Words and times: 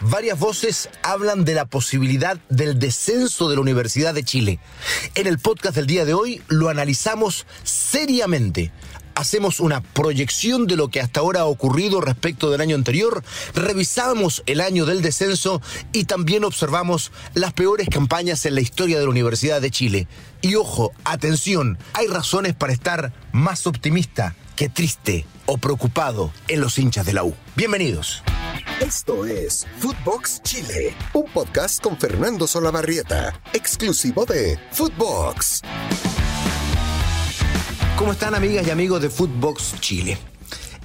varias 0.00 0.38
voces 0.38 0.88
hablan 1.02 1.44
de 1.44 1.54
la 1.54 1.64
posibilidad 1.64 2.38
del 2.48 2.78
descenso 2.78 3.48
de 3.48 3.56
la 3.56 3.62
Universidad 3.62 4.14
de 4.14 4.24
Chile. 4.24 4.58
En 5.14 5.26
el 5.26 5.38
podcast 5.38 5.76
del 5.76 5.86
día 5.86 6.04
de 6.04 6.14
hoy 6.14 6.42
lo 6.48 6.68
analizamos 6.68 7.46
seriamente. 7.62 8.72
Hacemos 9.14 9.60
una 9.60 9.80
proyección 9.80 10.66
de 10.66 10.76
lo 10.76 10.88
que 10.88 11.00
hasta 11.00 11.20
ahora 11.20 11.40
ha 11.40 11.44
ocurrido 11.44 12.00
respecto 12.00 12.50
del 12.50 12.60
año 12.60 12.74
anterior, 12.74 13.22
revisamos 13.54 14.42
el 14.46 14.60
año 14.60 14.86
del 14.86 15.02
descenso 15.02 15.62
y 15.92 16.04
también 16.04 16.42
observamos 16.42 17.12
las 17.32 17.52
peores 17.52 17.88
campañas 17.88 18.44
en 18.44 18.56
la 18.56 18.60
historia 18.60 18.98
de 18.98 19.04
la 19.04 19.10
Universidad 19.10 19.60
de 19.60 19.70
Chile. 19.70 20.08
Y 20.42 20.56
ojo, 20.56 20.92
atención, 21.04 21.78
hay 21.92 22.08
razones 22.08 22.54
para 22.54 22.72
estar 22.72 23.12
más 23.30 23.68
optimista 23.68 24.34
que 24.56 24.68
triste 24.68 25.26
o 25.46 25.58
preocupado 25.58 26.32
en 26.48 26.60
los 26.60 26.78
hinchas 26.78 27.06
de 27.06 27.12
la 27.12 27.22
U. 27.22 27.34
Bienvenidos. 27.54 28.22
Esto 28.80 29.24
es 29.24 29.66
Footbox 29.78 30.42
Chile, 30.42 30.96
un 31.12 31.26
podcast 31.32 31.80
con 31.80 31.96
Fernando 31.96 32.48
Solabarrieta, 32.48 33.40
exclusivo 33.52 34.26
de 34.26 34.58
Footbox. 34.72 35.62
¿Cómo 37.96 38.12
están 38.12 38.34
amigas 38.34 38.66
y 38.66 38.70
amigos 38.70 39.00
de 39.00 39.10
Footbox 39.10 39.80
Chile? 39.80 40.18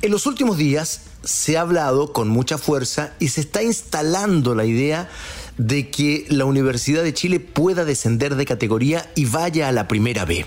En 0.03 0.11
los 0.11 0.27
últimos 0.27 0.57
días 0.57 1.01
se 1.23 1.57
ha 1.57 1.61
hablado 1.61 2.13
con 2.13 2.29
mucha 2.29 2.59
fuerza 2.59 3.15
y 3.17 3.29
se 3.29 3.41
está 3.41 3.63
instalando 3.63 4.53
la 4.53 4.65
idea 4.65 5.09
de 5.57 5.89
que 5.89 6.27
la 6.29 6.45
Universidad 6.45 7.01
de 7.01 7.15
Chile 7.15 7.39
pueda 7.39 7.85
descender 7.85 8.35
de 8.35 8.45
categoría 8.45 9.11
y 9.15 9.25
vaya 9.25 9.67
a 9.67 9.71
la 9.71 9.87
primera 9.87 10.25
B. 10.25 10.45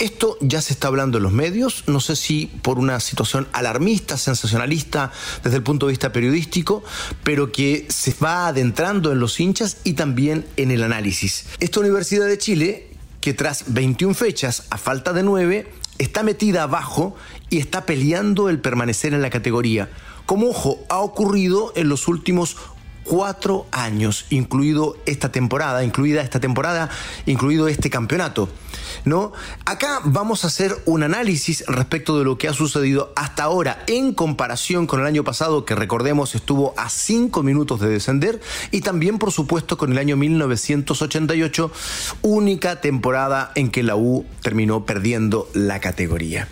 Esto 0.00 0.38
ya 0.40 0.62
se 0.62 0.72
está 0.72 0.88
hablando 0.88 1.18
en 1.18 1.24
los 1.24 1.32
medios, 1.32 1.84
no 1.86 2.00
sé 2.00 2.16
si 2.16 2.46
por 2.46 2.78
una 2.78 3.00
situación 3.00 3.46
alarmista, 3.52 4.16
sensacionalista 4.16 5.12
desde 5.44 5.58
el 5.58 5.62
punto 5.62 5.86
de 5.86 5.92
vista 5.92 6.10
periodístico, 6.10 6.82
pero 7.22 7.52
que 7.52 7.86
se 7.90 8.14
va 8.14 8.48
adentrando 8.48 9.12
en 9.12 9.20
los 9.20 9.38
hinchas 9.38 9.76
y 9.84 9.92
también 9.92 10.46
en 10.56 10.70
el 10.70 10.84
análisis. 10.84 11.44
Esta 11.60 11.80
Universidad 11.80 12.26
de 12.28 12.38
Chile, 12.38 12.88
que 13.20 13.34
tras 13.34 13.74
21 13.74 14.14
fechas, 14.14 14.64
a 14.70 14.78
falta 14.78 15.12
de 15.12 15.22
9, 15.22 15.70
está 15.98 16.22
metida 16.22 16.62
abajo 16.62 17.14
y 17.50 17.58
está 17.58 17.84
peleando 17.84 18.48
el 18.48 18.58
permanecer 18.58 19.12
en 19.12 19.20
la 19.20 19.28
categoría. 19.28 19.90
Como 20.24 20.48
ojo, 20.48 20.78
ha 20.88 21.00
ocurrido 21.00 21.72
en 21.76 21.90
los 21.90 22.08
últimos 22.08 22.56
cuatro 23.04 23.66
años, 23.72 24.26
incluido 24.30 24.96
esta 25.06 25.32
temporada, 25.32 25.84
incluida 25.84 26.22
esta 26.22 26.40
temporada, 26.40 26.90
incluido 27.26 27.68
este 27.68 27.90
campeonato. 27.90 28.48
¿No? 29.04 29.32
Acá 29.64 30.00
vamos 30.04 30.44
a 30.44 30.48
hacer 30.48 30.76
un 30.84 31.02
análisis 31.02 31.64
respecto 31.66 32.18
de 32.18 32.24
lo 32.24 32.38
que 32.38 32.48
ha 32.48 32.52
sucedido 32.52 33.12
hasta 33.16 33.44
ahora 33.44 33.82
en 33.86 34.14
comparación 34.14 34.86
con 34.86 35.00
el 35.00 35.06
año 35.06 35.24
pasado, 35.24 35.64
que 35.64 35.74
recordemos 35.74 36.34
estuvo 36.34 36.74
a 36.76 36.88
cinco 36.90 37.42
minutos 37.42 37.80
de 37.80 37.88
descender, 37.88 38.40
y 38.70 38.82
también, 38.82 39.18
por 39.18 39.32
supuesto, 39.32 39.78
con 39.78 39.92
el 39.92 39.98
año 39.98 40.16
1988, 40.16 41.72
única 42.22 42.80
temporada 42.80 43.52
en 43.54 43.70
que 43.70 43.82
la 43.82 43.96
U 43.96 44.26
terminó 44.42 44.84
perdiendo 44.84 45.48
la 45.54 45.80
categoría. 45.80 46.48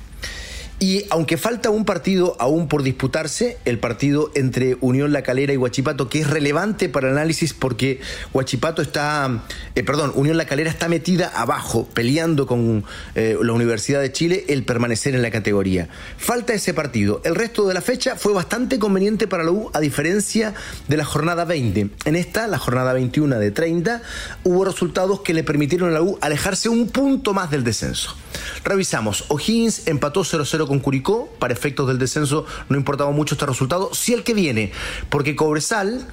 Y 0.81 1.07
aunque 1.11 1.37
falta 1.37 1.71
un 1.71 1.85
partido 1.85 2.37
aún 2.39 2.69
por 2.69 2.85
disputarse, 2.85 3.59
el 3.65 3.81
partido 3.81 4.31
entre 4.37 4.77
Unión 4.81 5.13
La 5.13 5.23
Calera 5.23 5.53
y 5.53 5.57
Huachipato, 5.57 6.09
que 6.09 6.21
es 6.21 6.31
relevante 6.31 6.89
para 6.89 7.09
el 7.09 7.15
análisis 7.15 7.53
porque 7.53 8.01
Huachipato 8.33 8.81
está, 8.81 9.43
eh, 9.75 9.83
perdón, 9.83 10.13
Unión 10.15 10.37
La 10.37 10.47
Calera 10.47 10.71
está 10.71 10.89
metida 10.89 11.33
abajo, 11.35 11.89
peleando 11.95 12.47
con 12.47 12.85
eh, 13.17 13.37
la 13.43 13.53
Universidad 13.53 14.01
de 14.01 14.13
Chile 14.13 14.45
el 14.49 14.63
permanecer 14.63 15.17
en 15.17 15.23
la 15.23 15.33
categoría. 15.33 15.89
Falta 16.17 16.55
ese 16.55 16.73
partido. 16.75 17.23
El 17.25 17.35
resto 17.35 17.67
de 17.67 17.75
la 17.75 17.81
fecha 17.81 18.15
fue 18.15 18.33
bastante 18.33 18.79
conveniente 18.79 19.27
para 19.27 19.43
la 19.43 19.51
U, 19.51 19.71
a 19.75 19.81
diferencia 19.81 20.55
de 20.87 20.97
la 20.97 21.05
jornada 21.05 21.45
20. 21.45 21.91
En 22.05 22.15
esta, 22.15 22.47
la 22.47 22.59
jornada 22.59 22.93
21 22.93 23.41
de 23.41 23.51
30, 23.51 24.01
hubo 24.45 24.65
resultados 24.65 25.23
que 25.23 25.35
le 25.35 25.43
permitieron 25.43 25.91
a 25.91 25.95
la 25.95 26.03
U 26.03 26.19
alejarse 26.21 26.69
un 26.69 26.89
punto 26.89 27.35
más 27.35 27.51
del 27.51 27.65
descenso. 27.65 28.15
Revisamos. 28.63 29.25
O'Higgins 29.29 29.89
empató 29.89 30.21
0-0 30.21 30.68
con 30.69 30.79
Curicó. 30.81 31.29
Para 31.39 31.53
efectos 31.53 31.89
del 31.89 31.99
descenso 31.99 32.47
no 32.69 32.77
importaba 32.77 33.11
mucho 33.11 33.35
este 33.35 33.47
resultado. 33.47 33.91
Sí 33.93 34.15
el 34.15 34.23
que 34.23 34.35
viene, 34.35 34.73
porque 35.09 35.35
Cobresal 35.35 36.07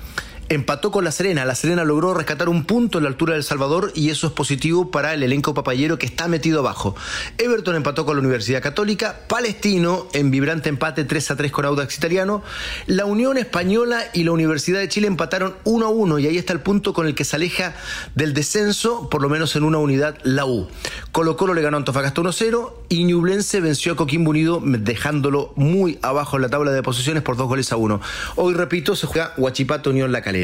empató 0.49 0.91
con 0.91 1.03
La 1.03 1.11
Serena. 1.11 1.45
La 1.45 1.55
Serena 1.55 1.83
logró 1.83 2.13
rescatar 2.13 2.49
un 2.49 2.65
punto 2.65 2.97
en 2.97 3.03
la 3.03 3.09
altura 3.09 3.33
del 3.33 3.43
Salvador 3.43 3.91
y 3.95 4.09
eso 4.09 4.27
es 4.27 4.33
positivo 4.33 4.91
para 4.91 5.13
el 5.13 5.23
elenco 5.23 5.53
papayero 5.53 5.97
que 5.97 6.05
está 6.05 6.27
metido 6.27 6.59
abajo. 6.59 6.95
Everton 7.37 7.75
empató 7.75 8.05
con 8.05 8.15
la 8.15 8.21
Universidad 8.21 8.61
Católica, 8.61 9.21
Palestino 9.27 10.07
en 10.13 10.31
vibrante 10.31 10.69
empate 10.69 11.03
3 11.03 11.31
a 11.31 11.35
3 11.35 11.51
con 11.51 11.65
Audax 11.65 11.97
Italiano, 11.97 12.43
la 12.87 13.05
Unión 13.05 13.37
Española 13.37 14.03
y 14.13 14.23
la 14.23 14.31
Universidad 14.31 14.79
de 14.79 14.89
Chile 14.89 15.07
empataron 15.07 15.55
1 15.63 15.85
a 15.85 15.89
1 15.89 16.19
y 16.19 16.27
ahí 16.27 16.37
está 16.37 16.53
el 16.53 16.61
punto 16.61 16.93
con 16.93 17.07
el 17.07 17.15
que 17.15 17.25
se 17.25 17.35
aleja 17.35 17.75
del 18.13 18.33
descenso, 18.33 19.09
por 19.09 19.21
lo 19.21 19.29
menos 19.29 19.55
en 19.55 19.63
una 19.63 19.79
unidad, 19.79 20.17
la 20.23 20.45
U. 20.45 20.67
Colo 21.11 21.37
Colo 21.37 21.53
le 21.53 21.61
ganó 21.61 21.77
a 21.77 21.79
Antofagasta 21.79 22.21
1 22.21 22.31
0 22.31 22.83
y 22.89 23.03
Ñublense 23.05 23.61
venció 23.61 23.93
a 23.93 23.95
Coquimbo 23.95 24.29
Unido 24.29 24.61
dejándolo 24.63 25.53
muy 25.55 25.97
abajo 26.01 26.35
en 26.35 26.43
la 26.43 26.49
tabla 26.49 26.71
de 26.71 26.83
posiciones 26.83 27.23
por 27.23 27.37
dos 27.37 27.47
goles 27.47 27.71
a 27.71 27.77
uno. 27.77 28.01
Hoy, 28.35 28.53
repito, 28.53 28.95
se 28.95 29.07
juega 29.07 29.33
Huachipato 29.37 29.89
Unión 29.89 30.11
La 30.11 30.21
Calera. 30.21 30.34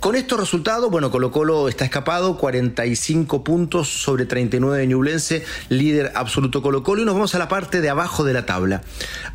Con 0.00 0.16
estos 0.16 0.40
resultados, 0.40 0.90
bueno, 0.90 1.10
Colo 1.10 1.30
Colo 1.30 1.68
está 1.68 1.84
escapado, 1.84 2.36
45 2.36 3.44
puntos 3.44 3.88
sobre 3.88 4.26
39 4.26 4.78
de 4.78 4.86
Ñublense, 4.86 5.44
líder 5.68 6.12
absoluto 6.14 6.62
Colo 6.62 6.82
Colo, 6.82 7.02
y 7.02 7.04
nos 7.04 7.14
vamos 7.14 7.34
a 7.34 7.38
la 7.38 7.48
parte 7.48 7.80
de 7.80 7.90
abajo 7.90 8.24
de 8.24 8.32
la 8.32 8.46
tabla. 8.46 8.82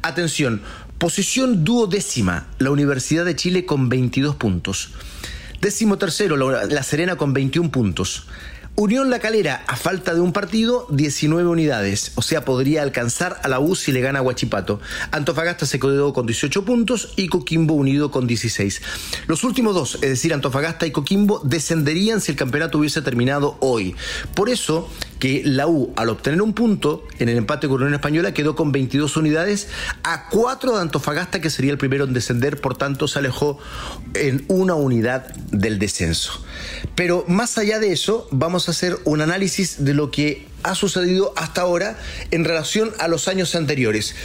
Atención, 0.02 0.62
posición 0.98 1.64
duodécima, 1.64 2.48
la 2.60 2.72
Universidad 2.72 3.26
de 3.26 3.36
Chile 3.36 3.66
con 3.66 3.90
22 3.90 4.36
puntos. 4.36 4.90
Décimo 5.62 5.98
tercero, 5.98 6.36
La 6.38 6.84
Serena 6.84 7.16
con 7.16 7.34
21 7.34 7.72
puntos. 7.72 8.28
Unión 8.78 9.10
La 9.10 9.20
Calera, 9.20 9.64
a 9.68 9.78
falta 9.78 10.14
de 10.14 10.20
un 10.20 10.34
partido, 10.34 10.86
19 10.90 11.48
unidades, 11.48 12.12
o 12.16 12.22
sea, 12.22 12.44
podría 12.44 12.82
alcanzar 12.82 13.40
a 13.42 13.48
la 13.48 13.62
U 13.62 13.74
si 13.74 13.94
le 13.94 14.02
gana 14.02 14.20
a 14.20 14.22
Huachipato. 14.22 14.82
Antofagasta 15.12 15.66
se 15.66 15.80
quedó 15.80 16.12
con 16.12 16.26
18 16.26 16.66
puntos 16.66 17.14
y 17.16 17.30
Coquimbo 17.30 17.74
unido 17.74 18.12
con 18.12 18.28
16. 18.28 18.82
Los 19.28 19.46
últimos 19.46 19.76
dos, 19.76 19.96
es 19.96 20.10
decir, 20.10 20.34
Antofagasta 20.34 20.86
y 20.86 20.92
Coquimbo, 20.92 21.40
descenderían 21.46 22.20
si 22.20 22.34
el 22.34 22.38
campeonato 22.38 22.78
hubiese 22.78 23.02
terminado 23.02 23.56
hoy. 23.62 23.96
Por 24.34 24.50
eso 24.50 24.90
que 25.20 25.42
la 25.46 25.68
U, 25.68 25.94
al 25.96 26.10
obtener 26.10 26.42
un 26.42 26.54
punto 26.54 27.08
en 27.20 27.30
el 27.30 27.38
empate 27.38 27.68
con 27.68 27.78
Unión 27.78 27.94
Española, 27.94 28.34
quedó 28.34 28.56
con 28.56 28.72
22 28.72 29.18
unidades 29.18 29.70
a 30.04 30.30
4 30.30 30.76
de 30.76 30.82
Antofagasta, 30.82 31.42
que 31.42 31.50
sería 31.50 31.72
el 31.72 31.78
primero 31.78 32.06
en 32.06 32.14
descender, 32.14 32.60
por 32.60 32.78
tanto 32.78 33.08
se 33.08 33.20
alejó 33.20 33.58
en 34.14 34.46
una 34.48 34.76
unidad 34.76 35.34
del 35.52 35.80
descenso. 35.80 36.44
Pero 36.96 37.26
más 37.28 37.58
allá 37.58 37.80
de 37.80 37.92
eso, 37.92 38.28
vamos 38.32 38.68
hacer 38.72 38.98
un 39.06 39.22
análisis 39.22 39.84
de 39.84 39.94
lo 39.94 40.12
que 40.12 40.48
ha 40.64 40.76
sucedido 40.76 41.34
hasta 41.36 41.62
ahora 41.62 41.98
en 42.32 42.44
relación 42.44 42.92
a 43.00 43.08
los 43.08 43.28
años 43.28 43.56
anteriores. 43.56 44.16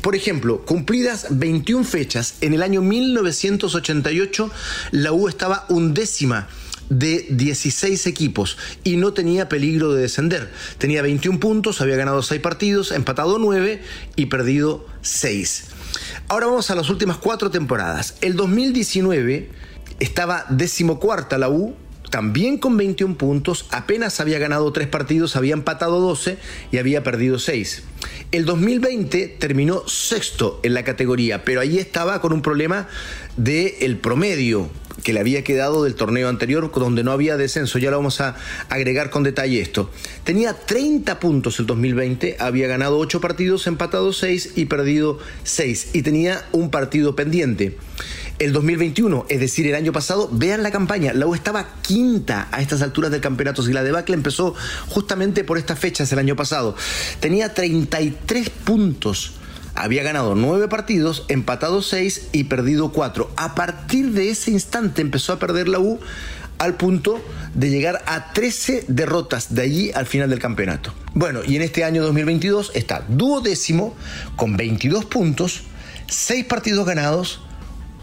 Por 0.00 0.14
ejemplo, 0.14 0.64
cumplidas 0.64 1.26
21 1.30 1.84
fechas, 1.84 2.34
en 2.40 2.54
el 2.54 2.62
año 2.62 2.82
1988 2.82 4.50
la 4.92 5.12
U 5.12 5.28
estaba 5.28 5.66
undécima 5.68 6.48
de 6.88 7.26
16 7.30 8.06
equipos 8.06 8.56
y 8.84 8.96
no 8.96 9.12
tenía 9.12 9.48
peligro 9.48 9.92
de 9.92 10.02
descender. 10.02 10.50
Tenía 10.78 11.02
21 11.02 11.40
puntos, 11.40 11.80
había 11.80 11.96
ganado 11.96 12.22
6 12.22 12.40
partidos, 12.40 12.92
empatado 12.92 13.38
9 13.38 13.82
y 14.16 14.26
perdido 14.26 14.86
6. 15.02 15.64
Ahora 16.28 16.46
vamos 16.46 16.70
a 16.70 16.74
las 16.74 16.90
últimas 16.90 17.18
4 17.18 17.50
temporadas. 17.50 18.16
El 18.20 18.36
2019 18.36 19.50
estaba 20.00 20.44
decimocuarta 20.48 21.38
la 21.38 21.48
U 21.48 21.74
también 22.10 22.56
con 22.56 22.76
21 22.76 23.18
puntos, 23.18 23.66
apenas 23.70 24.20
había 24.20 24.38
ganado 24.38 24.72
3 24.72 24.88
partidos, 24.88 25.36
había 25.36 25.52
empatado 25.52 26.00
12 26.00 26.38
y 26.72 26.78
había 26.78 27.02
perdido 27.02 27.38
6. 27.38 27.82
El 28.30 28.44
2020 28.44 29.36
terminó 29.38 29.86
sexto 29.86 30.60
en 30.62 30.74
la 30.74 30.84
categoría, 30.84 31.44
pero 31.44 31.60
ahí 31.60 31.78
estaba 31.78 32.20
con 32.20 32.32
un 32.32 32.42
problema 32.42 32.88
del 33.38 33.72
el 33.80 33.96
promedio 33.96 34.68
que 35.02 35.12
le 35.12 35.20
había 35.20 35.44
quedado 35.44 35.84
del 35.84 35.94
torneo 35.94 36.28
anterior 36.28 36.70
donde 36.74 37.04
no 37.04 37.12
había 37.12 37.36
descenso. 37.36 37.78
Ya 37.78 37.90
lo 37.90 37.96
vamos 37.96 38.20
a 38.20 38.36
agregar 38.68 39.10
con 39.10 39.22
detalle 39.22 39.60
esto. 39.60 39.90
Tenía 40.24 40.54
30 40.54 41.20
puntos 41.20 41.58
el 41.60 41.66
2020, 41.66 42.36
había 42.38 42.66
ganado 42.66 42.98
8 42.98 43.20
partidos, 43.20 43.66
empatado 43.66 44.12
6 44.12 44.52
y 44.56 44.66
perdido 44.66 45.18
6 45.44 45.90
y 45.94 46.02
tenía 46.02 46.44
un 46.52 46.70
partido 46.70 47.16
pendiente 47.16 47.78
el 48.38 48.52
2021, 48.52 49.26
es 49.28 49.40
decir, 49.40 49.66
el 49.66 49.74
año 49.74 49.92
pasado, 49.92 50.28
vean 50.30 50.62
la 50.62 50.70
campaña, 50.70 51.12
la 51.12 51.26
U 51.26 51.34
estaba 51.34 51.74
quinta 51.82 52.48
a 52.52 52.60
estas 52.60 52.82
alturas 52.82 53.10
del 53.10 53.20
campeonato. 53.20 53.62
Si 53.62 53.72
la 53.72 53.82
debacle 53.82 54.14
empezó 54.14 54.54
justamente 54.88 55.42
por 55.42 55.58
estas 55.58 55.78
fechas 55.78 56.12
el 56.12 56.20
año 56.20 56.36
pasado, 56.36 56.76
tenía 57.20 57.52
33 57.52 58.50
puntos. 58.50 59.37
Había 59.78 60.02
ganado 60.02 60.34
9 60.34 60.66
partidos, 60.66 61.24
empatado 61.28 61.82
6 61.82 62.30
y 62.32 62.44
perdido 62.44 62.90
4. 62.90 63.30
A 63.36 63.54
partir 63.54 64.10
de 64.10 64.30
ese 64.30 64.50
instante 64.50 65.02
empezó 65.02 65.32
a 65.32 65.38
perder 65.38 65.68
la 65.68 65.78
U 65.78 66.00
al 66.58 66.74
punto 66.74 67.20
de 67.54 67.70
llegar 67.70 68.02
a 68.06 68.32
13 68.32 68.86
derrotas 68.88 69.54
de 69.54 69.62
allí 69.62 69.92
al 69.94 70.06
final 70.06 70.30
del 70.30 70.40
campeonato. 70.40 70.92
Bueno, 71.14 71.42
y 71.46 71.54
en 71.54 71.62
este 71.62 71.84
año 71.84 72.02
2022 72.02 72.72
está 72.74 73.04
duodécimo 73.06 73.94
con 74.34 74.56
22 74.56 75.04
puntos, 75.04 75.62
6 76.08 76.44
partidos 76.46 76.84
ganados, 76.84 77.40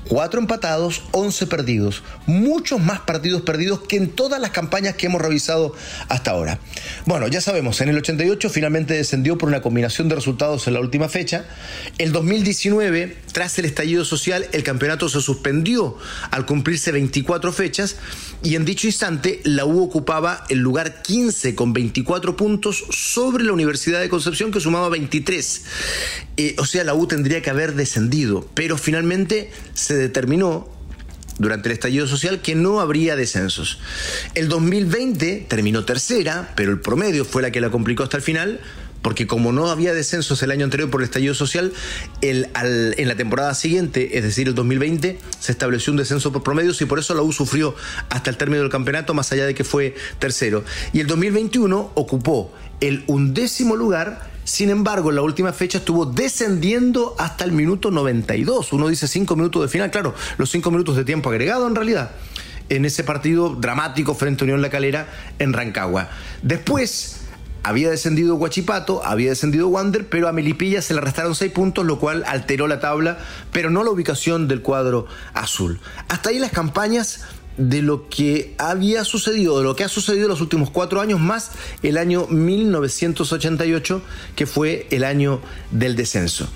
4 0.08 0.40
empatados, 0.40 1.04
11 1.12 1.48
perdidos. 1.48 2.04
Muchos 2.26 2.80
más 2.80 3.02
partidos 3.02 3.42
perdidos 3.42 3.82
que 3.82 3.98
en 3.98 4.10
todas 4.10 4.40
las 4.40 4.52
campañas 4.52 4.96
que 4.96 5.08
hemos 5.08 5.22
revisado 5.22 5.74
hasta 6.10 6.32
ahora. 6.32 6.60
Bueno, 7.06 7.28
ya 7.28 7.42
sabemos, 7.42 7.82
en 7.82 7.90
el 7.90 7.98
88 7.98 8.50
finalmente 8.50 8.94
descendió 8.94 9.38
por 9.38 9.50
una 9.50 9.62
combinación 9.62 10.10
de 10.10 10.16
resultados 10.16 10.68
en 10.68 10.74
la 10.74 10.80
última 10.80 11.10
fecha. 11.10 11.46
El 11.98 12.12
2019, 12.12 13.16
tras 13.32 13.58
el 13.60 13.66
estallido 13.66 14.06
social, 14.06 14.48
el 14.52 14.64
campeonato 14.64 15.10
se 15.10 15.22
suspendió 15.22 15.98
al 16.32 16.46
cumplirse 16.46 16.92
24 16.92 17.52
fechas 17.52 17.98
y 18.44 18.56
en 18.56 18.66
dicho 18.66 18.88
instante 18.88 19.42
la 19.44 19.66
U 19.66 19.82
ocupaba 19.82 20.44
el 20.50 20.60
lugar 20.60 21.02
15 21.02 21.56
con 21.56 21.74
24 21.74 22.36
puntos 22.36 22.86
sobre 22.90 23.44
la 23.44 23.54
Universidad 23.54 24.02
de 24.02 24.10
Concepción 24.10 24.52
que 24.52 24.60
sumaba 24.60 24.90
23. 24.90 25.64
Eh, 26.38 26.56
o 26.60 26.66
sea, 26.66 26.84
la 26.84 26.94
U 26.94 27.08
tendría 27.08 27.42
que 27.42 27.50
haber 27.50 27.76
descendido, 27.76 28.48
pero 28.54 28.78
finalmente 28.78 29.52
se 29.74 29.95
determinó 29.96 30.70
durante 31.38 31.70
el 31.70 31.74
estallido 31.74 32.08
social 32.08 32.42
que 32.42 32.56
no 32.56 32.80
habría 32.80 33.16
descensos. 33.16 33.80
El 34.36 34.48
2020 34.48 35.46
terminó 35.50 35.86
tercera, 35.86 36.54
pero 36.56 36.72
el 36.72 36.80
promedio 36.80 37.26
fue 37.26 37.42
la 37.42 37.52
que 37.52 37.62
la 37.62 37.70
complicó 37.70 38.04
hasta 38.04 38.18
el 38.18 38.24
final, 38.24 38.62
porque 39.02 39.28
como 39.28 39.52
no 39.52 39.70
había 39.70 39.94
descensos 39.94 40.42
el 40.42 40.52
año 40.52 40.64
anterior 40.64 40.90
por 40.90 41.02
el 41.02 41.06
estallido 41.06 41.36
social, 41.36 41.74
el, 42.22 42.48
en 42.56 43.08
la 43.08 43.16
temporada 43.16 43.54
siguiente, 43.54 44.18
es 44.18 44.24
decir, 44.24 44.48
el 44.48 44.56
2020, 44.56 45.20
se 45.40 45.52
estableció 45.52 45.92
un 45.92 45.98
descenso 45.98 46.32
por 46.32 46.42
promedios 46.42 46.82
y 46.82 46.86
por 46.86 46.98
eso 46.98 47.14
la 47.14 47.22
U 47.22 47.32
sufrió 47.32 47.76
hasta 48.10 48.32
el 48.32 48.38
término 48.38 48.62
del 48.62 48.72
campeonato, 48.72 49.14
más 49.14 49.32
allá 49.32 49.46
de 49.46 49.54
que 49.54 49.64
fue 49.64 49.96
tercero. 50.18 50.64
Y 50.92 51.02
el 51.02 51.08
2021 51.08 51.92
ocupó 51.94 52.52
el 52.82 53.04
undécimo 53.08 53.76
lugar 53.76 54.35
sin 54.46 54.70
embargo, 54.70 55.10
en 55.10 55.16
la 55.16 55.24
última 55.24 55.52
fecha 55.52 55.80
estuvo 55.80 56.06
descendiendo 56.06 57.16
hasta 57.18 57.44
el 57.44 57.52
minuto 57.52 57.92
92. 57.92 58.72
Uno 58.74 58.88
dice 58.88 59.08
cinco 59.08 59.36
minutos 59.36 59.64
de 59.64 59.68
final, 59.68 59.92
claro, 59.92 60.14
los 60.38 60.52
cinco 60.52 60.72
minutos 60.72 60.96
de 60.96 61.04
tiempo 61.04 61.30
agregado 61.30 61.68
en 61.68 61.76
realidad 61.76 62.12
en 62.70 62.86
ese 62.86 63.04
partido 63.04 63.56
dramático 63.56 64.16
frente 64.16 64.44
a 64.44 64.46
Unión 64.46 64.62
La 64.62 64.70
Calera 64.70 65.08
en 65.40 65.52
Rancagua. 65.52 66.10
Después 66.42 67.22
había 67.64 67.90
descendido 67.90 68.36
Guachipato, 68.36 69.04
había 69.04 69.30
descendido 69.32 69.68
Wander, 69.68 70.08
pero 70.08 70.28
a 70.28 70.32
Melipilla 70.32 70.84
se 70.84 70.94
le 70.94 71.02
restaron 71.02 71.34
seis 71.34 71.52
puntos, 71.52 71.84
lo 71.84 71.98
cual 71.98 72.24
alteró 72.28 72.68
la 72.68 72.80
tabla, 72.80 73.18
pero 73.52 73.72
no 73.72 73.84
la 73.84 73.90
ubicación 73.90 74.48
del 74.48 74.62
cuadro 74.62 75.08
azul. 75.34 75.80
Hasta 76.08 76.30
ahí 76.30 76.38
las 76.38 76.52
campañas 76.52 77.26
de 77.58 77.82
lo 77.82 78.10
que 78.10 78.54
había 78.58 79.04
sucedido, 79.04 79.58
de 79.58 79.64
lo 79.64 79.76
que 79.76 79.84
ha 79.84 79.90
sucedido 79.90 80.26
en 80.26 80.32
los 80.32 80.42
últimos 80.42 80.70
cuatro 80.70 81.02
años, 81.02 81.20
más 81.20 81.52
el 81.84 81.98
año 81.98 82.28
1988, 82.28 84.02
que 84.36 84.46
fue 84.46 84.88
el 84.92 85.04
año 85.04 85.40
del 85.72 85.96
descenso. 85.96 86.48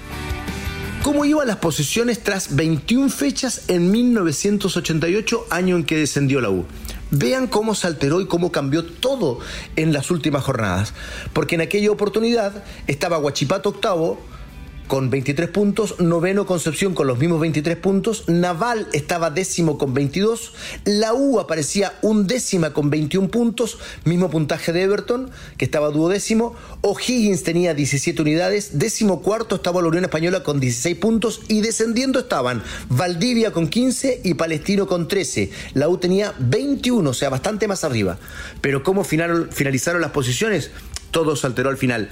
¿Cómo 1.04 1.24
iban 1.24 1.48
las 1.48 1.58
posiciones 1.58 2.22
tras 2.22 2.56
21 2.56 3.10
fechas 3.10 3.64
en 3.70 3.90
1988, 3.90 5.48
año 5.50 5.78
en 5.78 5.86
que 5.86 5.96
descendió 5.96 6.42
la 6.42 6.50
U? 6.50 6.66
Vean 7.10 7.48
cómo 7.48 7.74
se 7.74 7.88
alteró 7.88 8.20
y 8.22 8.28
cómo 8.28 8.52
cambió 8.52 8.86
todo 8.86 9.40
en 9.78 9.94
las 9.94 10.12
últimas 10.12 10.44
jornadas. 10.44 10.94
Porque 11.32 11.56
en 11.56 11.62
aquella 11.62 11.90
oportunidad 11.90 12.64
estaba 12.86 13.18
Guachipato 13.18 13.70
octavo, 13.70 14.20
con 14.90 15.12
23 15.12 15.50
puntos, 15.50 16.00
noveno 16.00 16.48
Concepción 16.48 16.96
con 16.96 17.06
los 17.06 17.20
mismos 17.20 17.40
23 17.40 17.78
puntos, 17.78 18.28
Naval 18.28 18.88
estaba 18.92 19.30
décimo 19.30 19.78
con 19.78 19.94
22, 19.94 20.52
la 20.84 21.14
U 21.14 21.40
aparecía 21.40 21.94
un 22.02 22.26
décima 22.26 22.74
con 22.74 22.90
21 22.90 23.30
puntos, 23.30 23.78
mismo 24.04 24.32
puntaje 24.32 24.74
de 24.74 24.82
Everton, 24.82 25.30
que 25.58 25.66
estaba 25.66 25.92
duodécimo, 25.92 26.56
O'Higgins 26.82 27.44
tenía 27.44 27.76
17 27.76 28.20
unidades, 28.20 28.80
décimo 28.80 29.22
cuarto 29.22 29.58
estaba 29.58 29.80
la 29.84 29.90
Unión 29.90 30.06
Española 30.06 30.42
con 30.42 30.60
16 30.60 30.98
puntos 30.98 31.42
y 31.48 31.62
descendiendo 31.62 32.18
estaban 32.18 32.64
Valdivia 32.90 33.52
con 33.52 33.68
15 33.68 34.22
y 34.24 34.34
Palestino 34.34 34.88
con 34.88 35.08
13. 35.08 35.52
La 35.76 35.88
U 35.88 36.00
tenía 36.00 36.34
21, 36.40 37.08
o 37.08 37.14
sea, 37.14 37.30
bastante 37.30 37.68
más 37.68 37.84
arriba. 37.84 38.18
Pero 38.62 38.82
¿cómo 38.82 39.04
finalizaron 39.04 40.02
las 40.02 40.12
posiciones? 40.12 40.72
Todo 41.12 41.36
se 41.36 41.48
alteró 41.48 41.70
al 41.70 41.78
final. 41.78 42.10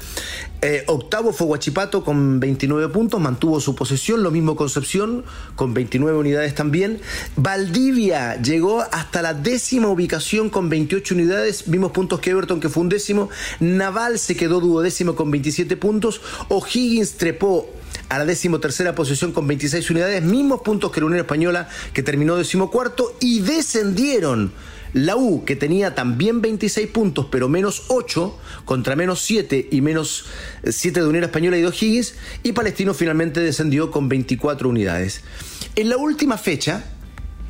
Eh, 0.62 0.84
octavo 0.88 1.34
fue 1.34 1.48
Huachipato 1.48 2.04
con 2.04 2.40
29 2.40 2.90
puntos, 2.90 3.22
mantuvo 3.22 3.60
su 3.60 3.76
posesión, 3.76 4.24
lo 4.24 4.32
mismo 4.32 4.56
Concepción 4.56 5.24
con 5.56 5.74
29 5.74 6.18
unidades 6.18 6.56
también. 6.56 7.00
Valdivia 7.36 8.42
llegó 8.42 8.82
hasta 8.92 9.22
la 9.22 9.34
décima 9.34 9.88
ubicación 9.88 10.50
con 10.50 10.70
28 10.70 11.14
unidades, 11.14 11.68
mismos 11.68 11.92
puntos 11.92 12.20
que 12.20 12.32
Everton 12.32 12.60
que 12.60 12.70
fue 12.70 12.84
un 12.84 12.90
décimo. 12.90 13.30
Naval 13.60 14.18
se 14.18 14.36
quedó 14.36 14.60
duodécimo 14.60 15.16
con 15.16 15.30
27 15.30 15.78
puntos. 15.78 16.22
O'Higgins 16.50 17.18
trepó 17.18 17.70
a 18.10 18.18
la 18.18 18.26
decimotercera 18.26 18.96
posición 18.96 19.32
con 19.32 19.48
26 19.48 19.90
unidades, 19.92 20.24
mismos 20.24 20.62
puntos 20.62 20.92
que 20.92 21.02
la 21.02 21.08
Unión 21.08 21.20
Española 21.20 21.70
que 21.94 22.04
terminó 22.04 22.36
decimocuarto 22.36 23.16
y 23.20 23.42
descendieron 23.42 24.52
la 24.94 25.16
U, 25.16 25.46
que 25.46 25.56
tenía 25.56 25.96
también 25.96 26.42
26 26.42 26.88
puntos, 26.88 27.28
pero 27.32 27.50
menos 27.50 27.86
8, 27.88 28.38
contra 28.66 28.96
menos 28.96 29.22
7 29.22 29.70
y 29.72 29.82
menos 29.82 30.26
7 30.68 31.02
de 31.02 31.08
Unión 31.08 31.24
Española 31.24 31.58
y 31.58 31.62
de 31.62 31.68
O'Higgins, 31.68 32.16
y 32.44 32.54
Palestino 32.54 32.94
finalmente 32.94 33.40
descendió 33.40 33.92
con 33.92 34.10
24 34.10 34.70
unidades. 34.70 35.22
En 35.76 35.90
la 35.90 35.98
última 35.98 36.38
fecha 36.38 36.86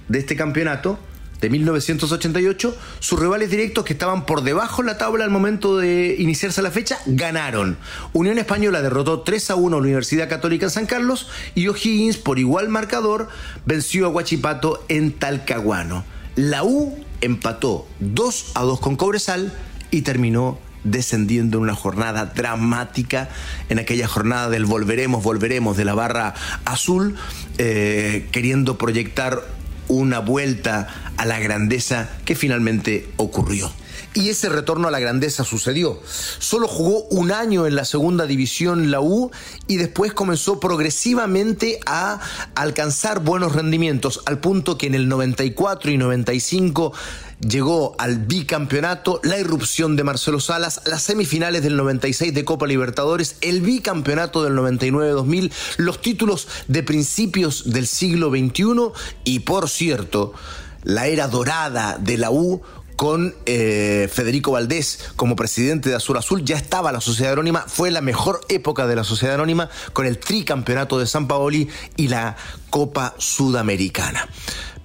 de 0.07 0.19
este 0.19 0.35
campeonato, 0.35 0.99
de 1.41 1.49
1988, 1.49 2.75
sus 2.99 3.19
rivales 3.19 3.51
directos 3.51 3.85
que 3.85 3.93
estaban 3.93 4.25
por 4.25 4.41
debajo 4.41 4.81
de 4.81 4.87
la 4.87 4.97
tabla 4.97 5.23
al 5.23 5.29
momento 5.29 5.77
de 5.77 6.15
iniciarse 6.17 6.61
la 6.61 6.71
fecha 6.71 6.97
ganaron. 7.05 7.77
Unión 8.13 8.39
Española 8.39 8.81
derrotó 8.81 9.21
3 9.21 9.51
a 9.51 9.55
1 9.55 9.77
a 9.77 9.79
la 9.79 9.83
Universidad 9.83 10.29
Católica 10.29 10.65
en 10.65 10.71
San 10.71 10.85
Carlos 10.87 11.29
y 11.53 11.67
O'Higgins, 11.67 12.17
por 12.17 12.39
igual 12.39 12.69
marcador, 12.69 13.27
venció 13.65 14.07
a 14.07 14.09
Huachipato 14.09 14.83
en 14.89 15.11
Talcahuano. 15.11 16.03
La 16.35 16.63
U 16.63 16.97
empató 17.21 17.87
2 17.99 18.51
a 18.55 18.61
2 18.63 18.79
con 18.79 18.95
Cobresal 18.95 19.53
y 19.91 20.01
terminó 20.01 20.59
descendiendo 20.83 21.57
en 21.57 21.63
una 21.63 21.75
jornada 21.75 22.25
dramática, 22.27 23.29
en 23.69 23.79
aquella 23.79 24.07
jornada 24.07 24.49
del 24.49 24.65
volveremos, 24.65 25.23
volveremos 25.23 25.77
de 25.77 25.85
la 25.85 25.93
barra 25.93 26.33
azul, 26.65 27.15
eh, 27.57 28.27
queriendo 28.31 28.77
proyectar 28.77 29.41
una 29.87 30.19
vuelta 30.19 31.13
a 31.17 31.25
la 31.25 31.39
grandeza 31.39 32.09
que 32.25 32.35
finalmente 32.35 33.09
ocurrió 33.17 33.71
y 34.17 34.29
ese 34.29 34.49
retorno 34.49 34.87
a 34.87 34.91
la 34.91 34.99
grandeza 34.99 35.43
sucedió. 35.43 36.01
Solo 36.39 36.67
jugó 36.67 37.03
un 37.09 37.31
año 37.31 37.67
en 37.67 37.75
la 37.75 37.85
segunda 37.85 38.25
división 38.25 38.89
la 38.89 38.99
U 38.99 39.31
y 39.67 39.77
después 39.77 40.13
comenzó 40.13 40.59
progresivamente 40.59 41.79
a 41.85 42.19
alcanzar 42.55 43.19
buenos 43.19 43.53
rendimientos, 43.53 44.21
al 44.25 44.39
punto 44.39 44.77
que 44.77 44.87
en 44.87 44.95
el 44.95 45.07
94 45.07 45.91
y 45.91 45.97
95 45.97 46.93
llegó 47.39 47.95
al 47.97 48.19
bicampeonato, 48.19 49.19
la 49.23 49.37
irrupción 49.37 49.95
de 49.95 50.03
Marcelo 50.03 50.39
Salas, 50.39 50.81
las 50.85 51.03
semifinales 51.03 51.63
del 51.63 51.75
96 51.75 52.33
de 52.33 52.45
Copa 52.45 52.67
Libertadores, 52.67 53.37
el 53.41 53.61
bicampeonato 53.61 54.43
del 54.43 54.53
99-2000, 54.53 55.51
los 55.77 56.01
títulos 56.01 56.47
de 56.67 56.83
principios 56.83 57.71
del 57.71 57.87
siglo 57.87 58.29
XXI 58.29 58.91
y, 59.23 59.39
por 59.39 59.69
cierto, 59.69 60.33
la 60.83 61.07
era 61.07 61.27
dorada 61.27 61.97
de 61.99 62.17
la 62.17 62.31
U 62.31 62.61
con 62.95 63.35
eh, 63.45 64.09
Federico 64.11 64.51
Valdés 64.51 65.11
como 65.15 65.35
presidente 65.35 65.89
de 65.89 65.95
Azul 65.95 66.17
Azul. 66.17 66.43
Ya 66.43 66.57
estaba 66.57 66.91
la 66.91 66.99
Sociedad 66.99 67.33
Anónima, 67.33 67.63
fue 67.67 67.91
la 67.91 68.01
mejor 68.01 68.41
época 68.49 68.87
de 68.87 68.95
la 68.95 69.03
Sociedad 69.03 69.35
Anónima 69.35 69.69
con 69.93 70.05
el 70.07 70.17
tricampeonato 70.17 70.97
de 70.97 71.05
San 71.05 71.27
Paoli 71.27 71.69
y 71.95 72.07
la 72.07 72.35
Copa 72.71 73.13
Sudamericana. 73.19 74.27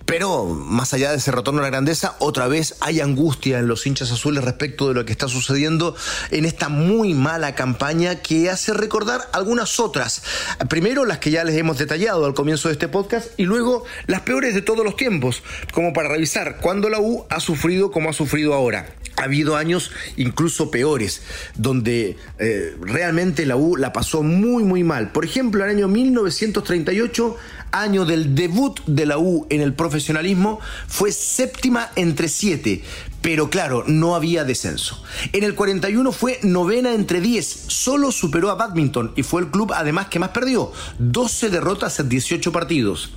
Pero 0.07 0.45
más 0.45 0.95
allá 0.95 1.11
de 1.11 1.17
ese 1.17 1.33
retorno 1.33 1.61
a 1.61 1.63
la 1.63 1.71
grandeza, 1.71 2.17
otra 2.19 2.49
vez 2.49 2.77
hay 2.81 3.01
angustia 3.01 3.59
en 3.59 3.67
los 3.67 3.87
hinchas 3.87 4.11
azules 4.13 4.45
respecto 4.45 4.89
de 4.89 4.95
lo 4.95 5.05
que 5.05 5.13
está 5.13 5.29
sucediendo 5.29 5.95
en 6.31 6.45
esta 6.45 6.69
muy 6.69 7.15
mala 7.15 7.55
campaña 7.55 8.17
que 8.17 8.51
hace 8.51 8.73
recordar 8.75 9.29
algunas 9.33 9.81
otras. 9.81 10.23
Primero 10.69 11.05
las 11.05 11.19
que 11.19 11.31
ya 11.31 11.45
les 11.45 11.57
hemos 11.57 11.79
detallado 11.79 12.27
al 12.27 12.35
comienzo 12.35 12.69
de 12.69 12.75
este 12.75 12.89
podcast 12.89 13.29
y 13.37 13.45
luego 13.45 13.85
las 14.07 14.21
peores 14.21 14.55
de 14.55 14.63
todos 14.63 14.85
los 14.85 14.97
tiempos, 14.97 15.43
como 15.73 15.93
para 15.93 16.09
revisar 16.09 16.59
cuándo 16.59 16.89
la 16.89 17.01
U 17.01 17.27
ha 17.31 17.41
sufrido 17.41 17.91
como 17.91 18.11
ha 18.11 18.13
sufrido 18.13 18.55
ahora. 18.55 18.87
Ha 19.23 19.27
habido 19.27 19.57
años 19.57 19.93
incluso 20.17 20.73
peores, 20.73 21.23
donde 21.55 22.17
eh, 22.41 22.77
realmente 22.81 23.47
la 23.47 23.55
U 23.55 23.77
la 23.77 23.93
pasó 23.93 24.25
muy 24.25 24.65
muy 24.65 24.83
mal. 24.83 25.13
Por 25.13 25.25
ejemplo, 25.25 25.65
el 25.65 25.71
año 25.71 25.87
1938 25.87 27.37
año 27.73 28.05
del 28.05 28.35
debut 28.35 28.81
de 28.87 29.07
la 29.07 29.19
U 29.19 29.47
en 29.49 29.61
el 29.61 29.75
profesionalismo, 29.75 30.61
fue 30.87 31.11
séptima 31.11 31.91
entre 31.97 32.29
siete, 32.29 32.85
pero 33.23 33.51
claro, 33.51 33.85
no 33.87 34.15
había 34.15 34.45
descenso. 34.45 35.03
En 35.33 35.43
el 35.43 35.55
41 35.55 36.13
fue 36.13 36.39
novena 36.43 36.93
entre 36.93 37.21
10, 37.21 37.47
solo 37.69 38.13
superó 38.13 38.51
a 38.51 38.57
Badminton 38.57 39.13
y 39.17 39.23
fue 39.23 39.41
el 39.41 39.51
club 39.51 39.73
además 39.75 40.09
que 40.09 40.19
más 40.19 40.31
perdió, 40.31 40.73
12 40.99 41.49
derrotas 41.49 41.99
en 41.99 42.09
18 42.09 42.53
partidos. 42.53 43.11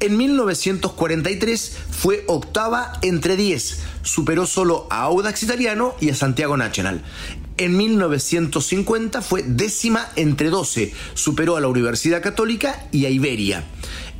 En 0.00 0.16
1943 0.16 1.76
fue 1.90 2.24
octava 2.26 2.92
entre 3.02 3.36
10, 3.36 3.80
superó 4.02 4.46
solo 4.46 4.86
a 4.90 5.02
Audax 5.02 5.42
Italiano 5.42 5.94
y 6.00 6.10
a 6.10 6.14
Santiago 6.14 6.56
Nacional. 6.56 7.02
En 7.58 7.76
1950 7.76 9.20
fue 9.20 9.42
décima 9.42 10.08
entre 10.16 10.48
12, 10.48 10.94
superó 11.12 11.56
a 11.56 11.60
la 11.60 11.68
Universidad 11.68 12.22
Católica 12.22 12.86
y 12.90 13.04
a 13.04 13.10
Iberia. 13.10 13.64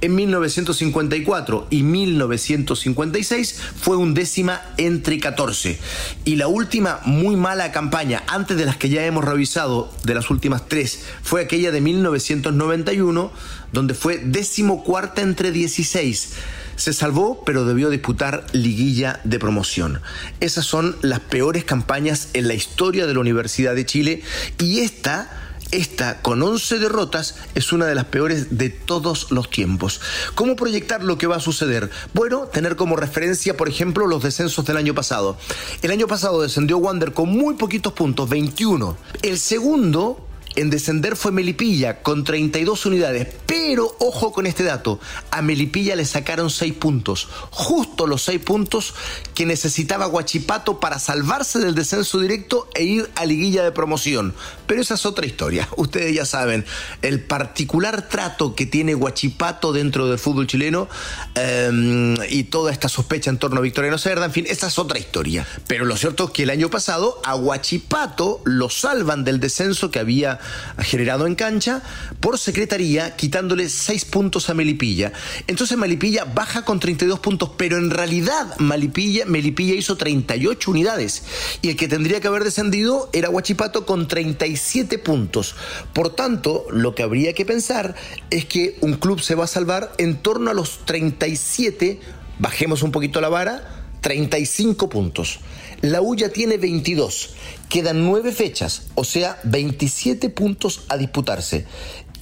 En 0.02 0.14
1954 0.14 1.66
y 1.70 1.82
1956 1.82 3.60
fue 3.80 3.96
un 3.96 4.14
décima 4.14 4.62
entre 4.78 5.18
14. 5.18 5.78
Y 6.24 6.36
la 6.36 6.48
última 6.48 7.00
muy 7.04 7.36
mala 7.36 7.70
campaña, 7.70 8.22
antes 8.26 8.56
de 8.56 8.64
las 8.64 8.76
que 8.76 8.88
ya 8.88 9.04
hemos 9.04 9.24
revisado, 9.24 9.92
de 10.04 10.14
las 10.14 10.30
últimas 10.30 10.68
tres, 10.68 11.04
fue 11.22 11.42
aquella 11.42 11.70
de 11.70 11.82
1991, 11.82 13.30
donde 13.72 13.94
fue 13.94 14.18
décimo 14.18 14.84
cuarta 14.84 15.22
entre 15.22 15.52
16 15.52 16.34
se 16.80 16.94
salvó, 16.94 17.44
pero 17.44 17.66
debió 17.66 17.90
disputar 17.90 18.46
liguilla 18.52 19.20
de 19.24 19.38
promoción. 19.38 20.00
Esas 20.40 20.64
son 20.64 20.96
las 21.02 21.20
peores 21.20 21.62
campañas 21.64 22.28
en 22.32 22.48
la 22.48 22.54
historia 22.54 23.06
de 23.06 23.12
la 23.12 23.20
Universidad 23.20 23.74
de 23.74 23.84
Chile 23.84 24.22
y 24.58 24.80
esta 24.80 25.49
esta, 25.72 26.22
con 26.22 26.42
11 26.42 26.78
derrotas, 26.78 27.36
es 27.54 27.72
una 27.72 27.86
de 27.86 27.94
las 27.94 28.06
peores 28.06 28.58
de 28.58 28.70
todos 28.70 29.30
los 29.30 29.50
tiempos. 29.50 30.00
¿Cómo 30.34 30.56
proyectar 30.56 31.02
lo 31.02 31.18
que 31.18 31.26
va 31.26 31.36
a 31.36 31.40
suceder? 31.40 31.90
Bueno, 32.14 32.46
tener 32.46 32.76
como 32.76 32.96
referencia, 32.96 33.56
por 33.56 33.68
ejemplo, 33.68 34.06
los 34.06 34.22
descensos 34.22 34.64
del 34.64 34.76
año 34.76 34.94
pasado. 34.94 35.36
El 35.82 35.90
año 35.90 36.06
pasado 36.06 36.42
descendió 36.42 36.78
Wander 36.78 37.12
con 37.12 37.28
muy 37.28 37.54
poquitos 37.54 37.92
puntos, 37.92 38.28
21. 38.28 38.96
El 39.22 39.38
segundo 39.38 40.26
en 40.56 40.70
descender 40.70 41.16
fue 41.16 41.32
Melipilla 41.32 42.02
con 42.02 42.24
32 42.24 42.86
unidades. 42.86 43.28
Pero 43.46 43.94
ojo 44.00 44.32
con 44.32 44.46
este 44.46 44.64
dato, 44.64 45.00
a 45.30 45.42
Melipilla 45.42 45.96
le 45.96 46.04
sacaron 46.04 46.50
6 46.50 46.74
puntos, 46.74 47.28
justo 47.50 48.06
los 48.06 48.22
6 48.22 48.40
puntos 48.40 48.94
que 49.34 49.46
necesitaba 49.46 50.06
Guachipato 50.06 50.80
para 50.80 50.98
salvarse 50.98 51.58
del 51.58 51.74
descenso 51.74 52.20
directo 52.20 52.68
e 52.74 52.84
ir 52.84 53.10
a 53.14 53.26
liguilla 53.26 53.62
de 53.62 53.72
promoción. 53.72 54.34
Pero 54.66 54.80
esa 54.80 54.94
es 54.94 55.06
otra 55.06 55.26
historia, 55.26 55.68
ustedes 55.76 56.14
ya 56.14 56.26
saben, 56.26 56.64
el 57.02 57.22
particular 57.22 58.08
trato 58.08 58.54
que 58.54 58.66
tiene 58.66 58.94
Guachipato 58.94 59.72
dentro 59.72 60.08
del 60.08 60.18
fútbol 60.18 60.46
chileno 60.46 60.88
em, 61.34 62.16
y 62.28 62.44
toda 62.44 62.72
esta 62.72 62.88
sospecha 62.88 63.30
en 63.30 63.38
torno 63.38 63.58
a 63.58 63.62
Victoriano 63.62 63.98
Cerda, 63.98 64.26
en 64.26 64.32
fin, 64.32 64.46
esa 64.48 64.66
es 64.66 64.78
otra 64.78 64.98
historia. 64.98 65.46
Pero 65.66 65.84
lo 65.84 65.96
cierto 65.96 66.24
es 66.24 66.30
que 66.30 66.42
el 66.42 66.50
año 66.50 66.70
pasado 66.70 67.20
a 67.24 67.34
Guachipato 67.34 68.40
lo 68.44 68.68
salvan 68.68 69.24
del 69.24 69.40
descenso 69.40 69.90
que 69.90 69.98
había 69.98 70.39
generado 70.78 71.26
en 71.26 71.34
cancha 71.34 71.82
por 72.20 72.38
secretaría, 72.38 73.16
quitándole 73.16 73.68
6 73.68 74.04
puntos 74.06 74.50
a 74.50 74.54
Melipilla. 74.54 75.12
Entonces 75.46 75.76
Melipilla 75.76 76.24
baja 76.24 76.64
con 76.64 76.80
32 76.80 77.20
puntos, 77.20 77.52
pero 77.56 77.78
en 77.78 77.90
realidad 77.90 78.56
Melipilla, 78.58 79.24
Melipilla 79.26 79.74
hizo 79.74 79.96
38 79.96 80.70
unidades 80.70 81.22
y 81.62 81.70
el 81.70 81.76
que 81.76 81.88
tendría 81.88 82.20
que 82.20 82.28
haber 82.28 82.44
descendido 82.44 83.10
era 83.12 83.30
Huachipato 83.30 83.86
con 83.86 84.08
37 84.08 84.98
puntos. 84.98 85.54
Por 85.92 86.14
tanto, 86.14 86.66
lo 86.70 86.94
que 86.94 87.02
habría 87.02 87.32
que 87.32 87.44
pensar 87.44 87.94
es 88.30 88.44
que 88.44 88.76
un 88.80 88.94
club 88.94 89.20
se 89.20 89.34
va 89.34 89.44
a 89.44 89.48
salvar 89.48 89.92
en 89.98 90.16
torno 90.16 90.50
a 90.50 90.54
los 90.54 90.84
37, 90.84 92.00
bajemos 92.38 92.82
un 92.82 92.92
poquito 92.92 93.20
la 93.20 93.28
vara, 93.28 93.79
35 94.00 94.88
puntos. 94.88 95.40
La 95.80 96.02
U 96.02 96.14
ya 96.14 96.28
tiene 96.28 96.56
22. 96.56 97.30
Quedan 97.68 98.04
9 98.04 98.32
fechas, 98.32 98.82
o 98.94 99.04
sea, 99.04 99.38
27 99.44 100.30
puntos 100.30 100.82
a 100.88 100.96
disputarse. 100.96 101.66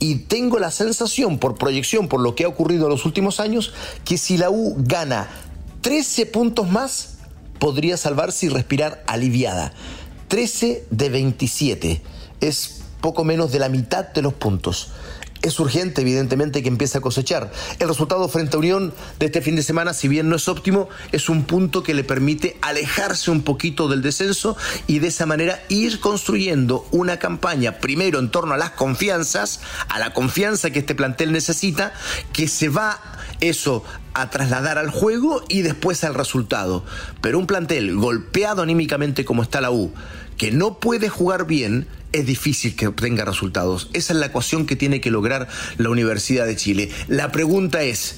Y 0.01 0.17
tengo 0.17 0.59
la 0.59 0.71
sensación, 0.71 1.39
por 1.39 1.57
proyección, 1.57 2.09
por 2.09 2.21
lo 2.21 2.35
que 2.35 2.45
ha 2.45 2.49
ocurrido 2.49 2.85
en 2.85 2.91
los 2.91 3.05
últimos 3.05 3.41
años, 3.41 3.73
que 4.05 4.17
si 4.17 4.37
la 4.37 4.51
U 4.51 4.77
gana 4.79 5.29
13 5.81 6.27
puntos 6.27 6.71
más, 6.71 7.19
podría 7.59 7.97
salvarse 7.97 8.47
y 8.47 8.49
respirar 8.49 9.03
aliviada. 9.07 9.73
13 10.29 10.87
de 10.91 11.09
27. 11.09 12.03
Es 12.41 12.83
poco 13.01 13.25
menos 13.25 13.51
de 13.51 13.59
la 13.59 13.69
mitad 13.69 14.07
de 14.07 14.23
los 14.23 14.35
puntos 14.35 14.93
es 15.43 15.59
urgente, 15.61 16.03
evidentemente, 16.03 16.63
que 16.63 16.69
empiece 16.69 16.99
a 16.99 17.01
cosechar. 17.01 17.51
El 17.79 17.89
resultado 17.89 18.29
frente 18.29 18.57
a 18.57 18.59
Unión 18.59 18.93
de 19.19 19.27
este 19.27 19.43
fin 19.43 19.57
de 19.57 19.63
semana, 19.63 19.95
si 19.95 20.09
bien 20.09 20.29
no 20.29 20.37
es 20.37 20.49
óptimo, 20.49 20.89
es 21.13 21.29
un 21.29 21.45
punto 21.45 21.83
que 21.83 21.95
le 21.95 22.05
permite 22.05 22.57
alejarse 22.61 23.31
un 23.31 23.43
poquito 23.43 23.89
del 23.89 24.03
descenso 24.03 24.57
y 24.87 24.99
de 24.99 25.09
esa 25.09 25.27
manera 25.27 25.63
ir 25.69 26.01
construyendo 26.01 26.87
una 26.91 27.19
campaña, 27.19 27.79
primero 27.79 28.19
en 28.19 28.31
torno 28.31 28.55
a 28.55 28.59
las 28.59 28.71
confianzas, 28.71 29.61
a 29.89 29.99
la 29.99 30.13
confianza 30.13 30.71
que 30.71 30.81
este 30.81 30.95
plantel 30.95 31.33
necesita, 31.33 31.93
que 32.33 32.49
se 32.49 32.69
va 32.69 33.01
eso 33.41 33.85
a 34.15 34.31
trasladar 34.31 34.79
al 34.79 34.91
juego 34.91 35.43
y 35.49 35.63
después 35.63 36.03
al 36.05 36.15
resultado. 36.15 36.85
Pero 37.21 37.39
un 37.39 37.47
plantel 37.47 37.95
golpeado 37.95 38.63
anímicamente 38.63 39.25
como 39.25 39.43
está 39.43 39.61
la 39.61 39.71
U, 39.71 39.93
que 40.37 40.51
no 40.51 40.79
puede 40.79 41.09
jugar 41.09 41.47
bien, 41.47 41.87
es 42.13 42.27
difícil 42.27 42.77
que 42.77 42.87
obtenga 42.87 43.25
resultados. 43.25 43.91
Esa 43.93 44.13
es 44.13 44.19
la 44.19 44.27
ecuación 44.27 44.67
que 44.67 44.77
tiene 44.77 45.01
que 45.01 45.11
lograr 45.11 45.49
la 45.77 45.91
Universidad 45.91 46.47
de 46.47 46.57
Chile. 46.57 46.91
La 47.07 47.33
pregunta 47.33 47.83
es, 47.83 48.17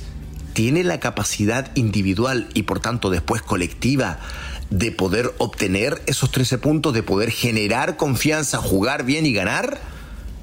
¿tiene 0.53 0.85
la 0.85 1.01
capacidad 1.01 1.71
individual 1.77 2.49
y 2.55 2.63
por 2.65 2.81
tanto 2.81 3.11
después 3.11 3.43
colectiva 3.43 4.19
de 4.71 4.93
poder 4.93 5.35
obtener 5.39 6.01
esos 6.07 6.31
13 6.31 6.59
puntos, 6.59 6.95
de 6.95 7.03
poder 7.03 7.31
generar 7.31 7.97
confianza, 7.97 8.59
jugar 8.59 9.05
bien 9.05 9.27
y 9.27 9.33
ganar? 9.33 9.81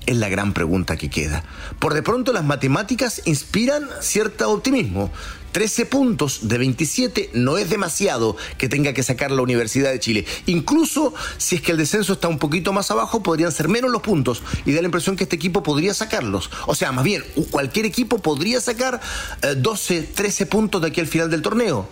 Es 0.07 0.17
la 0.17 0.29
gran 0.29 0.53
pregunta 0.53 0.97
que 0.97 1.09
queda. 1.09 1.43
Por 1.77 1.93
de 1.93 2.01
pronto 2.01 2.33
las 2.33 2.43
matemáticas 2.43 3.21
inspiran 3.25 3.87
cierto 4.01 4.49
optimismo. 4.49 5.11
13 5.51 5.85
puntos 5.87 6.47
de 6.47 6.57
27 6.57 7.31
no 7.33 7.57
es 7.57 7.69
demasiado 7.69 8.37
que 8.57 8.69
tenga 8.69 8.93
que 8.93 9.03
sacar 9.03 9.31
la 9.31 9.41
Universidad 9.41 9.91
de 9.91 9.99
Chile. 9.99 10.25
Incluso 10.45 11.13
si 11.37 11.55
es 11.55 11.61
que 11.61 11.71
el 11.71 11.77
descenso 11.77 12.13
está 12.13 12.27
un 12.27 12.37
poquito 12.37 12.73
más 12.73 12.91
abajo, 12.91 13.23
podrían 13.23 13.51
ser 13.51 13.67
menos 13.67 13.91
los 13.91 14.01
puntos 14.01 14.43
y 14.65 14.73
da 14.73 14.81
la 14.81 14.87
impresión 14.87 15.15
que 15.15 15.23
este 15.23 15.35
equipo 15.35 15.63
podría 15.63 15.93
sacarlos. 15.93 16.51
O 16.67 16.75
sea, 16.75 16.91
más 16.91 17.03
bien, 17.03 17.23
cualquier 17.49 17.85
equipo 17.85 18.19
podría 18.19 18.61
sacar 18.61 19.01
12, 19.57 19.97
eh, 19.97 20.03
13 20.03 20.45
puntos 20.45 20.81
de 20.81 20.89
aquí 20.89 21.01
al 21.01 21.07
final 21.07 21.29
del 21.29 21.41
torneo. 21.41 21.89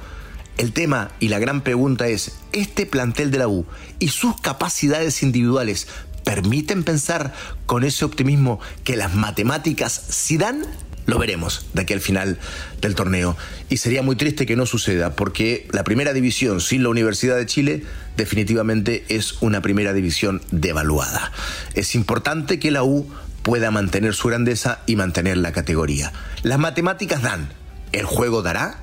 El 0.57 0.71
tema 0.71 1.11
y 1.19 1.27
la 1.27 1.39
gran 1.39 1.61
pregunta 1.61 2.07
es, 2.07 2.37
¿este 2.53 2.85
plantel 2.85 3.29
de 3.29 3.39
la 3.39 3.47
U 3.49 3.65
y 3.99 4.07
sus 4.09 4.39
capacidades 4.39 5.21
individuales 5.21 5.87
permiten 6.25 6.83
pensar 6.83 7.33
con 7.65 7.85
ese 7.85 8.03
optimismo 8.03 8.59
que 8.83 8.97
las 8.97 9.15
matemáticas 9.15 9.93
sí 10.09 10.37
dan? 10.37 10.65
Lo 11.05 11.19
veremos 11.19 11.67
de 11.73 11.83
aquí 11.83 11.93
al 11.93 12.01
final 12.01 12.39
del 12.81 12.95
torneo. 12.95 13.37
Y 13.69 13.77
sería 13.77 14.01
muy 14.01 14.15
triste 14.15 14.45
que 14.45 14.55
no 14.55 14.65
suceda, 14.65 15.15
porque 15.15 15.67
la 15.71 15.83
primera 15.83 16.13
división 16.13 16.59
sin 16.59 16.83
la 16.83 16.89
Universidad 16.89 17.37
de 17.37 17.45
Chile 17.45 17.85
definitivamente 18.17 19.05
es 19.07 19.35
una 19.41 19.61
primera 19.61 19.93
división 19.93 20.41
devaluada. 20.51 21.31
Es 21.75 21.93
importante 21.93 22.59
que 22.59 22.71
la 22.71 22.83
U 22.83 23.07
pueda 23.43 23.69
mantener 23.69 24.15
su 24.15 24.27
grandeza 24.27 24.79
y 24.87 24.95
mantener 24.95 25.37
la 25.37 25.51
categoría. 25.51 26.11
Las 26.41 26.57
matemáticas 26.57 27.21
dan, 27.21 27.49
el 27.91 28.05
juego 28.05 28.41
dará. 28.41 28.79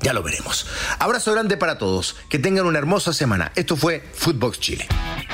Ya 0.00 0.12
lo 0.12 0.22
veremos. 0.22 0.66
Abrazo 0.98 1.32
grande 1.32 1.56
para 1.56 1.78
todos. 1.78 2.14
Que 2.28 2.38
tengan 2.38 2.66
una 2.66 2.78
hermosa 2.78 3.12
semana. 3.12 3.50
Esto 3.56 3.74
fue 3.76 4.04
Footbox 4.14 4.60
Chile. 4.60 4.86